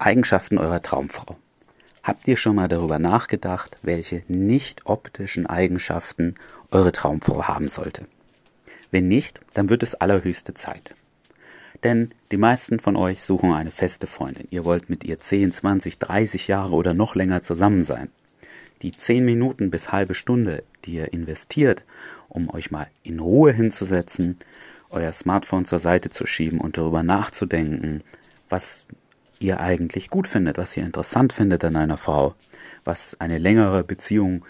Eigenschaften 0.00 0.56
eurer 0.56 0.80
Traumfrau. 0.80 1.36
Habt 2.02 2.26
ihr 2.26 2.38
schon 2.38 2.56
mal 2.56 2.68
darüber 2.68 2.98
nachgedacht, 2.98 3.76
welche 3.82 4.22
nicht 4.28 4.86
optischen 4.86 5.46
Eigenschaften 5.46 6.36
eure 6.70 6.92
Traumfrau 6.92 7.44
haben 7.44 7.68
sollte? 7.68 8.06
Wenn 8.90 9.08
nicht, 9.08 9.40
dann 9.52 9.68
wird 9.68 9.82
es 9.82 9.94
allerhöchste 9.94 10.54
Zeit. 10.54 10.94
Denn 11.84 12.12
die 12.32 12.38
meisten 12.38 12.80
von 12.80 12.96
euch 12.96 13.22
suchen 13.22 13.52
eine 13.52 13.70
feste 13.70 14.06
Freundin. 14.06 14.48
Ihr 14.50 14.64
wollt 14.64 14.88
mit 14.88 15.04
ihr 15.04 15.20
10, 15.20 15.52
20, 15.52 15.98
30 15.98 16.48
Jahre 16.48 16.72
oder 16.72 16.94
noch 16.94 17.14
länger 17.14 17.42
zusammen 17.42 17.84
sein. 17.84 18.08
Die 18.80 18.92
10 18.92 19.24
Minuten 19.24 19.70
bis 19.70 19.92
halbe 19.92 20.14
Stunde, 20.14 20.64
die 20.86 20.94
ihr 20.94 21.12
investiert, 21.12 21.84
um 22.28 22.48
euch 22.48 22.70
mal 22.70 22.86
in 23.02 23.20
Ruhe 23.20 23.52
hinzusetzen, 23.52 24.38
euer 24.88 25.12
Smartphone 25.12 25.66
zur 25.66 25.78
Seite 25.78 26.08
zu 26.08 26.26
schieben 26.26 26.58
und 26.58 26.78
darüber 26.78 27.02
nachzudenken, 27.02 28.02
was 28.48 28.86
ihr 29.40 29.58
eigentlich 29.60 30.10
gut 30.10 30.28
findet, 30.28 30.58
was 30.58 30.76
ihr 30.76 30.84
interessant 30.84 31.32
findet 31.32 31.64
an 31.64 31.74
einer 31.74 31.96
Frau, 31.96 32.34
was 32.84 33.16
eine 33.20 33.38
längere 33.38 33.82
Beziehung 33.82 34.44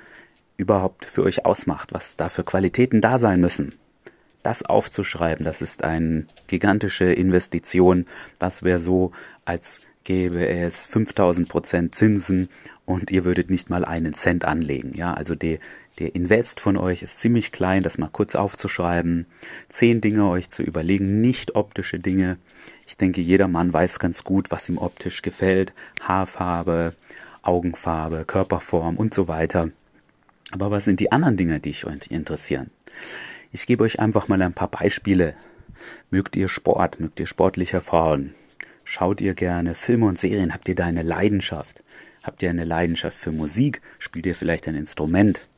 überhaupt 0.57 1.07
für 1.07 1.23
euch 1.23 1.47
ausmacht, 1.47 1.95
was 1.95 2.17
da 2.17 2.29
für 2.29 2.45
Qualitäten 2.45 3.01
da 3.01 3.19
sein 3.19 3.41
müssen. 3.41 3.75
Das 4.43 4.63
aufzuschreiben, 4.63 5.45
das 5.45 5.63
ist 5.63 5.85
eine 5.85 6.27
gigantische 6.47 7.13
Investition. 7.13 8.07
Das 8.39 8.63
wäre 8.63 8.79
so, 8.79 9.13
als 9.45 9.81
gäbe 10.11 10.49
es 10.49 10.87
5000 10.87 11.49
Prozent 11.49 11.95
Zinsen 11.95 12.49
und 12.85 13.13
ihr 13.13 13.25
würdet 13.25 13.49
nicht 13.49 13.71
mal 13.71 13.85
einen 13.85 14.13
Cent 14.13 14.45
anlegen. 14.45 14.91
Ja, 14.97 15.15
also 15.15 15.37
die, 15.37 15.61
der 16.01 16.17
Invest 16.17 16.59
von 16.59 16.77
euch 16.77 17.03
ist 17.03 17.21
ziemlich 17.21 17.53
klein, 17.53 17.85
das 17.85 17.97
mal 17.97 18.09
kurz 18.11 18.35
aufzuschreiben, 18.35 19.27
zehn 19.69 20.01
Dinge 20.01 20.29
euch 20.29 20.51
zu 20.51 20.65
überlegen, 20.65 21.21
nicht 21.21 21.55
optische 21.55 22.01
Dinge. 22.01 22.39
Ich 22.89 22.97
denke, 22.97 23.21
jeder 23.21 23.47
Mann 23.47 23.73
weiß 23.73 24.01
ganz 24.01 24.25
gut, 24.25 24.51
was 24.51 24.69
ihm 24.69 24.79
optisch 24.79 25.23
gefällt. 25.23 25.73
Haarfarbe, 26.01 26.95
Augenfarbe, 27.43 28.25
Körperform 28.27 28.97
und 28.97 29.15
so 29.15 29.29
weiter. 29.29 29.71
Aber 30.51 30.73
was 30.73 30.87
sind 30.87 30.99
die 30.99 31.13
anderen 31.13 31.37
Dinge, 31.37 31.61
die 31.61 31.71
euch 31.71 32.11
interessieren? 32.11 32.73
Ich 33.53 33.65
gebe 33.65 33.85
euch 33.85 34.01
einfach 34.01 34.27
mal 34.27 34.43
ein 34.43 34.55
paar 34.55 34.73
Beispiele. 34.73 35.35
Mögt 36.11 36.35
ihr 36.35 36.49
Sport? 36.49 36.99
Mögt 36.99 37.21
ihr 37.21 37.29
sportliche 37.29 37.81
Frauen? 37.81 38.35
Schaut 38.93 39.21
ihr 39.21 39.35
gerne 39.35 39.77
Filme 39.77 40.07
und 40.07 40.19
Serien? 40.19 40.53
Habt 40.53 40.69
ihr 40.69 40.75
da 40.75 40.85
eine 40.85 41.05
Leidenschaft? 41.05 41.85
Habt 42.25 42.43
ihr 42.43 42.51
eine 42.51 42.65
Leidenschaft 42.65 43.17
für 43.17 43.31
Musik? 43.31 43.83
Spielt 44.01 44.27
ihr 44.27 44.35
vielleicht 44.35 44.67
ein 44.67 44.75
Instrument? 44.75 45.49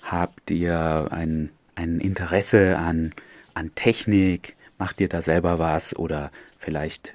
Habt 0.00 0.50
ihr 0.50 1.08
ein, 1.10 1.50
ein 1.74 2.00
Interesse 2.00 2.78
an, 2.78 3.12
an 3.52 3.74
Technik? 3.74 4.56
Macht 4.78 5.02
ihr 5.02 5.10
da 5.10 5.20
selber 5.20 5.58
was? 5.58 5.94
Oder 5.96 6.30
vielleicht 6.56 7.12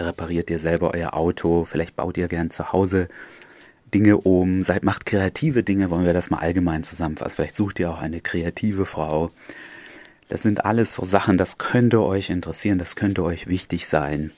repariert 0.00 0.50
ihr 0.50 0.58
selber 0.58 0.94
euer 0.94 1.14
Auto? 1.14 1.64
Vielleicht 1.64 1.94
baut 1.94 2.16
ihr 2.16 2.26
gern 2.26 2.50
zu 2.50 2.72
Hause 2.72 3.06
Dinge 3.94 4.16
um? 4.16 4.64
Seid, 4.64 4.82
macht 4.82 5.06
kreative 5.06 5.62
Dinge? 5.62 5.90
Wollen 5.90 6.06
wir 6.06 6.12
das 6.12 6.28
mal 6.28 6.38
allgemein 6.38 6.82
zusammenfassen? 6.82 7.36
Vielleicht 7.36 7.54
sucht 7.54 7.78
ihr 7.78 7.88
auch 7.88 8.02
eine 8.02 8.20
kreative 8.20 8.84
Frau. 8.84 9.30
Das 10.26 10.42
sind 10.42 10.64
alles 10.64 10.96
so 10.96 11.04
Sachen, 11.04 11.38
das 11.38 11.58
könnte 11.58 12.02
euch 12.02 12.30
interessieren, 12.30 12.80
das 12.80 12.96
könnte 12.96 13.22
euch 13.22 13.46
wichtig 13.46 13.86
sein. 13.86 14.32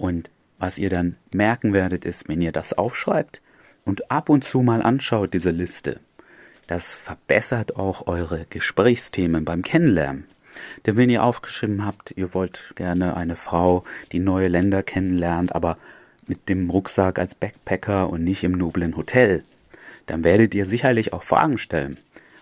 Und 0.00 0.30
was 0.58 0.78
ihr 0.78 0.88
dann 0.88 1.16
merken 1.34 1.74
werdet, 1.74 2.06
ist, 2.06 2.26
wenn 2.26 2.40
ihr 2.40 2.52
das 2.52 2.72
aufschreibt 2.72 3.42
und 3.84 4.10
ab 4.10 4.30
und 4.30 4.44
zu 4.44 4.62
mal 4.62 4.82
anschaut, 4.82 5.34
diese 5.34 5.50
Liste, 5.50 6.00
das 6.66 6.94
verbessert 6.94 7.76
auch 7.76 8.06
eure 8.06 8.46
Gesprächsthemen 8.48 9.44
beim 9.44 9.60
Kennenlernen. 9.60 10.24
Denn 10.86 10.96
wenn 10.96 11.10
ihr 11.10 11.22
aufgeschrieben 11.22 11.84
habt, 11.84 12.14
ihr 12.16 12.32
wollt 12.32 12.72
gerne 12.76 13.14
eine 13.14 13.36
Frau, 13.36 13.84
die 14.12 14.20
neue 14.20 14.48
Länder 14.48 14.82
kennenlernt, 14.82 15.54
aber 15.54 15.76
mit 16.26 16.48
dem 16.48 16.70
Rucksack 16.70 17.18
als 17.18 17.34
Backpacker 17.34 18.08
und 18.08 18.24
nicht 18.24 18.42
im 18.42 18.52
noblen 18.52 18.96
Hotel, 18.96 19.44
dann 20.06 20.24
werdet 20.24 20.54
ihr 20.54 20.64
sicherlich 20.64 21.12
auch 21.12 21.22
Fragen 21.22 21.58
stellen. 21.58 21.98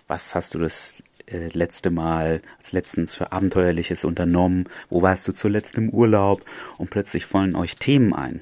Was 0.07 0.33
hast 0.33 0.53
du 0.53 0.59
das 0.59 1.03
äh, 1.31 1.49
letzte 1.53 1.89
Mal 1.89 2.41
als 2.57 2.71
letztens 2.71 3.13
für 3.13 3.31
Abenteuerliches 3.31 4.05
unternommen? 4.05 4.67
Wo 4.89 5.01
warst 5.01 5.27
du 5.27 5.33
zuletzt 5.33 5.75
im 5.75 5.89
Urlaub? 5.89 6.43
Und 6.77 6.89
plötzlich 6.89 7.25
fallen 7.25 7.55
euch 7.55 7.77
Themen 7.77 8.13
ein 8.13 8.41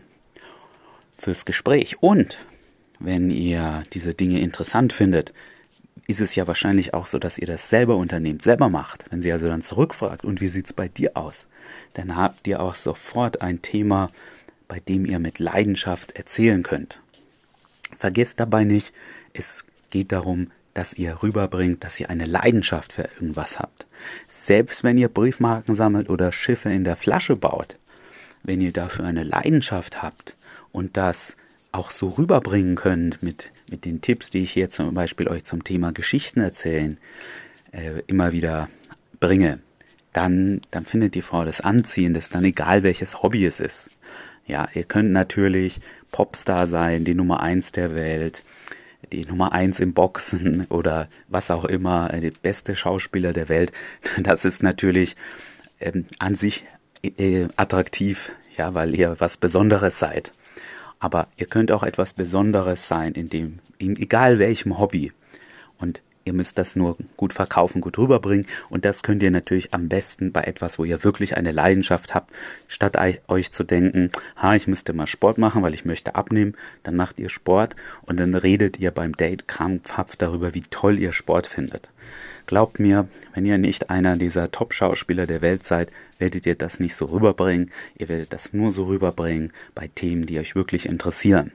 fürs 1.18 1.46
Gespräch. 1.46 2.02
Und 2.02 2.46
wenn 3.00 3.30
ihr 3.30 3.84
diese 3.94 4.14
Dinge 4.14 4.40
interessant 4.40 4.94
findet, 4.94 5.34
ist 6.08 6.22
es 6.22 6.36
ja 6.36 6.48
wahrscheinlich 6.48 6.94
auch 6.94 7.06
so, 7.06 7.20
dass 7.20 7.38
ihr 7.38 7.48
das 7.48 7.70
selber 7.70 7.98
unternehmt, 7.98 8.42
selber 8.42 8.70
macht. 8.70 9.06
Wenn 9.10 9.22
sie 9.22 9.32
also 9.32 9.48
dann 9.48 9.62
zurückfragt, 9.62 10.24
und 10.24 10.40
wie 10.42 10.48
sieht's 10.48 10.74
bei 10.74 10.88
dir 10.88 11.18
aus? 11.18 11.48
Dann 11.94 12.16
habt 12.16 12.48
ihr 12.48 12.62
auch 12.62 12.76
sofort 12.76 13.42
ein 13.42 13.62
Thema, 13.62 14.10
bei 14.68 14.80
dem 14.80 15.06
ihr 15.06 15.20
mit 15.20 15.40
Leidenschaft 15.40 16.12
erzählen 16.12 16.64
könnt. 16.64 17.02
Vergesst 17.98 18.40
dabei 18.40 18.64
nicht, 18.64 18.94
es 19.34 19.66
geht 19.90 20.12
darum, 20.12 20.52
dass 20.78 20.94
ihr 20.94 21.24
rüberbringt, 21.24 21.84
dass 21.84 22.00
ihr 22.00 22.12
eine 22.12 22.28
Leidenschaft 22.28 22.94
für 22.94 23.10
irgendwas 23.16 23.60
habt. 23.60 23.88
Selbst 24.28 24.84
wenn 24.84 25.00
ihr 25.00 25.08
Briefmarken 25.08 25.74
sammelt 25.74 26.08
oder 26.08 26.32
Schiffe 26.32 26.70
in 26.70 26.84
der 26.84 26.96
Flasche 26.96 27.36
baut, 27.36 27.78
wenn 28.44 28.62
ihr 28.62 28.72
dafür 28.72 29.06
eine 29.06 29.24
Leidenschaft 29.24 30.04
habt 30.04 30.36
und 30.72 30.96
das 30.96 31.36
auch 31.72 31.90
so 31.90 32.10
rüberbringen 32.10 32.76
könnt 32.76 33.24
mit, 33.24 33.52
mit 33.72 33.86
den 33.86 34.02
Tipps, 34.02 34.30
die 34.30 34.44
ich 34.44 34.52
hier 34.52 34.70
zum 34.70 34.94
Beispiel 34.94 35.28
euch 35.28 35.44
zum 35.46 35.64
Thema 35.64 35.92
Geschichten 35.92 36.42
erzählen, 36.42 37.00
äh, 37.72 38.04
immer 38.06 38.32
wieder 38.32 38.70
bringe, 39.20 39.60
dann, 40.14 40.62
dann 40.70 40.86
findet 40.86 41.16
die 41.16 41.24
Frau 41.24 41.44
das 41.44 41.60
anziehend, 41.60 42.18
ist 42.18 42.36
dann 42.36 42.46
egal 42.46 42.84
welches 42.84 43.24
Hobby 43.24 43.46
es 43.46 43.60
ist. 43.60 43.90
Ja, 44.46 44.70
ihr 44.76 44.84
könnt 44.84 45.12
natürlich 45.12 45.82
Popstar 46.12 46.68
sein, 46.68 47.04
die 47.04 47.16
Nummer 47.16 47.42
eins 47.42 47.72
der 47.72 47.96
Welt, 47.96 48.44
die 49.12 49.26
Nummer 49.26 49.54
eins 49.54 49.80
im 49.80 49.94
Boxen 49.94 50.66
oder 50.70 51.08
was 51.28 51.52
auch 51.52 51.66
immer, 51.66 52.14
äh, 52.14 52.22
die 52.22 52.32
beste 52.32 52.76
Schauspieler 52.76 53.34
der 53.34 53.50
Welt. 53.50 53.72
Das 54.20 54.46
ist 54.46 54.64
natürlich 54.64 55.16
ähm, 55.80 56.06
an 56.20 56.36
sich 56.36 56.66
äh, 57.04 57.48
attraktiv, 57.56 58.32
ja, 58.58 58.74
weil 58.74 58.96
ihr 58.96 59.16
was 59.20 59.38
Besonderes 59.38 60.00
seid. 60.00 60.34
Aber 61.00 61.28
ihr 61.38 61.46
könnt 61.46 61.72
auch 61.72 61.84
etwas 61.84 62.14
Besonderes 62.14 62.88
sein, 62.88 63.14
in 63.14 63.30
dem, 63.30 63.60
in 63.78 63.96
egal 63.96 64.40
welchem 64.40 64.80
Hobby. 64.80 65.12
Und 65.78 66.02
ihr 66.28 66.34
müsst 66.34 66.58
das 66.58 66.76
nur 66.76 66.98
gut 67.16 67.34
verkaufen, 67.34 67.82
gut 67.82 67.98
rüberbringen. 67.98 68.46
Und 68.70 68.86
das 68.86 69.02
könnt 69.02 69.24
ihr 69.24 69.32
natürlich 69.32 69.74
am 69.74 69.88
besten 69.88 70.32
bei 70.32 70.42
etwas, 70.42 70.78
wo 70.78 70.84
ihr 70.84 71.04
wirklich 71.04 71.38
eine 71.38 71.52
Leidenschaft 71.52 72.14
habt, 72.14 72.32
statt 72.68 72.98
euch 73.28 73.52
zu 73.52 73.64
denken, 73.64 74.12
ha, 74.36 74.56
ich 74.56 74.68
müsste 74.68 74.94
mal 74.94 75.08
Sport 75.08 75.38
machen, 75.38 75.64
weil 75.64 75.74
ich 75.74 75.86
möchte 75.86 76.16
abnehmen. 76.16 76.56
Dann 76.84 76.96
macht 76.96 77.18
ihr 77.18 77.30
Sport 77.30 77.76
und 78.06 78.20
dann 78.20 78.36
redet 78.36 78.78
ihr 78.78 78.92
beim 78.92 79.14
Date 79.14 79.48
krampfhaft 79.48 80.22
darüber, 80.22 80.54
wie 80.54 80.64
toll 80.70 81.00
ihr 81.00 81.14
Sport 81.14 81.48
findet. 81.48 81.90
Glaubt 82.46 82.80
mir, 82.80 83.08
wenn 83.34 83.46
ihr 83.46 83.58
nicht 83.58 83.90
einer 83.90 84.18
dieser 84.18 84.52
Top-Schauspieler 84.52 85.28
der 85.28 85.42
Welt 85.42 85.64
seid, 85.64 85.90
werdet 86.18 86.46
ihr 86.46 86.56
das 86.56 86.80
nicht 86.80 86.96
so 86.96 87.06
rüberbringen. 87.06 87.72
Ihr 87.98 88.10
werdet 88.10 88.34
das 88.34 88.54
nur 88.54 88.72
so 88.72 88.86
rüberbringen 88.86 89.52
bei 89.76 89.90
Themen, 89.94 90.26
die 90.26 90.40
euch 90.40 90.56
wirklich 90.56 90.86
interessieren. 90.86 91.52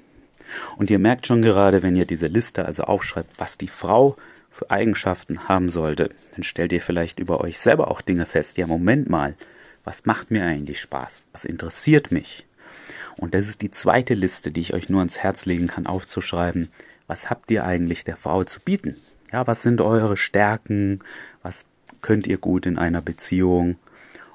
Und 0.77 0.91
ihr 0.91 0.99
merkt 0.99 1.27
schon 1.27 1.43
gerade, 1.43 1.83
wenn 1.83 1.97
ihr 1.97 2.05
diese 2.05 2.27
Liste 2.27 2.67
also 2.67 2.85
aufschreibt, 2.85 3.39
was 3.39 3.57
die 3.57 3.69
Frau 3.69 4.17
für 4.53 4.71
Eigenschaften 4.71 5.49
haben 5.49 5.71
sollte, 5.71 6.11
dann 6.35 6.45
stellt 6.45 6.73
ihr 6.73 6.83
vielleicht 6.83 7.19
über 7.19 7.41
euch 7.41 7.59
selber 7.59 7.91
auch 7.91 8.03
Dinge 8.03 8.27
fest. 8.27 8.59
Ja, 8.59 8.67
Moment 8.67 9.09
mal, 9.09 9.35
was 9.83 10.05
macht 10.05 10.31
mir 10.31 10.45
eigentlich 10.45 10.81
Spaß? 10.81 11.23
Was 11.33 11.45
interessiert 11.45 12.13
mich? 12.13 12.47
Und 13.17 13.35
das 13.35 13.49
ist 13.49 13.63
die 13.63 13.71
zweite 13.71 14.15
Liste, 14.15 14.51
die 14.51 14.61
ich 14.61 14.75
euch 14.75 14.89
nur 14.89 15.01
ans 15.01 15.19
Herz 15.19 15.47
legen 15.47 15.67
kann, 15.67 15.87
aufzuschreiben. 15.87 16.69
Was 17.07 17.31
habt 17.31 17.51
ihr 17.51 17.65
eigentlich 17.65 18.05
der 18.05 18.17
Frau 18.17 18.45
zu 18.45 18.61
bieten? 18.61 18.97
Ja, 19.33 19.47
was 19.47 19.63
sind 19.63 19.81
eure 19.81 20.17
Stärken? 20.17 21.01
Was 21.43 21.65
könnt 22.03 22.27
ihr 22.27 22.39
gut 22.39 22.67
in 22.67 22.79
einer 22.79 23.01
Beziehung? 23.01 23.77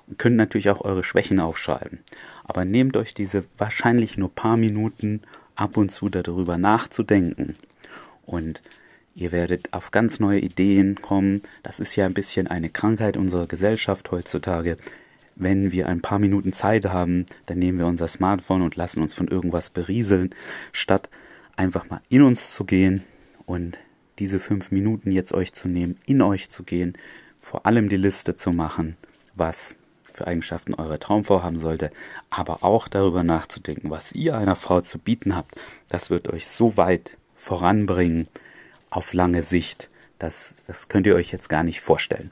Und 0.08 0.18
könnt 0.18 0.38
natürlich 0.38 0.70
auch 0.70 0.82
eure 0.82 1.04
Schwächen 1.04 1.40
aufschreiben. 1.40 2.00
Aber 2.44 2.66
nehmt 2.66 2.98
euch 2.98 3.14
diese 3.14 3.44
wahrscheinlich 3.58 4.18
nur 4.18 4.34
paar 4.34 4.58
Minuten 4.58 5.22
ab 5.56 5.78
und 5.78 5.92
zu 5.92 6.10
darüber 6.10 6.58
nachzudenken. 6.58 7.56
Und 8.26 8.62
ihr 9.18 9.32
werdet 9.32 9.74
auf 9.74 9.90
ganz 9.92 10.20
neue 10.20 10.40
Ideen 10.40 11.02
kommen. 11.02 11.42
Das 11.64 11.80
ist 11.80 11.96
ja 11.96 12.06
ein 12.06 12.14
bisschen 12.14 12.48
eine 12.48 12.70
Krankheit 12.70 13.18
unserer 13.18 13.48
Gesellschaft 13.48 14.12
heutzutage. 14.12 14.78
Wenn 15.36 15.72
wir 15.72 15.88
ein 15.88 16.02
paar 16.02 16.20
Minuten 16.20 16.54
Zeit 16.54 16.86
haben, 16.86 17.26
dann 17.48 17.58
nehmen 17.58 17.80
wir 17.80 17.88
unser 17.88 18.08
Smartphone 18.08 18.62
und 18.62 18.76
lassen 18.76 19.02
uns 19.02 19.16
von 19.16 19.28
irgendwas 19.28 19.72
berieseln, 19.72 20.34
statt 20.72 21.10
einfach 21.56 21.90
mal 21.90 22.02
in 22.10 22.22
uns 22.22 22.54
zu 22.54 22.64
gehen 22.64 23.04
und 23.46 23.80
diese 24.20 24.40
fünf 24.40 24.72
Minuten 24.72 25.12
jetzt 25.12 25.34
euch 25.34 25.52
zu 25.52 25.68
nehmen, 25.68 25.98
in 26.06 26.22
euch 26.22 26.50
zu 26.50 26.64
gehen, 26.64 26.94
vor 27.40 27.66
allem 27.66 27.90
die 27.90 27.98
Liste 27.98 28.36
zu 28.36 28.52
machen, 28.52 28.98
was 29.34 29.78
für 30.14 30.28
Eigenschaften 30.28 30.76
eure 30.76 31.00
Traumfrau 31.00 31.42
haben 31.42 31.60
sollte, 31.60 31.92
aber 32.30 32.64
auch 32.64 32.88
darüber 32.88 33.24
nachzudenken, 33.24 33.90
was 33.90 34.12
ihr 34.12 34.38
einer 34.38 34.56
Frau 34.56 34.82
zu 34.82 35.00
bieten 35.00 35.36
habt. 35.36 35.60
Das 35.88 36.12
wird 36.12 36.28
euch 36.28 36.46
so 36.48 36.78
weit 36.78 37.18
voranbringen 37.36 38.28
auf 38.90 39.14
lange 39.14 39.44
Sicht. 39.44 39.90
Das, 40.20 40.56
das 40.66 40.90
könnt 40.90 41.08
ihr 41.08 41.16
euch 41.16 41.32
jetzt 41.32 41.50
gar 41.50 41.64
nicht 41.64 41.82
vorstellen. 41.82 42.32